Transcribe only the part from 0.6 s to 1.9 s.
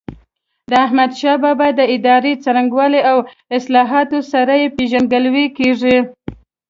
د احمدشاه بابا د